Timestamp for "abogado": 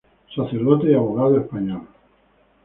0.95-1.39